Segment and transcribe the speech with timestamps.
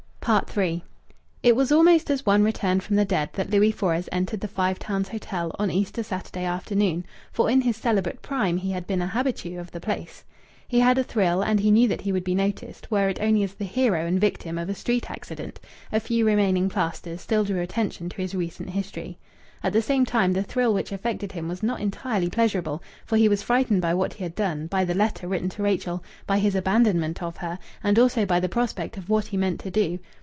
[0.55, 0.83] III
[1.43, 4.77] It was almost as one returned from the dead that Louis Fores entered the Five
[4.79, 9.07] Towns Hotel on Easter Saturday afternoon, for in his celibate prime he had been a
[9.07, 10.23] habitué of the place.
[10.67, 13.41] He had a thrill; and he knew that he would be noticed, were it only
[13.43, 15.59] as the hero and victim of a street accident;
[15.91, 19.17] a few remaining plasters still drew attention to his recent history.
[19.63, 23.29] At the same time, the thrill which affected him was not entirely pleasurable, for he
[23.29, 26.55] was frightened by what he had done: by the letter written to Rachel, by his
[26.55, 29.99] abandonment of her, and also by the prospect of what he meant to do.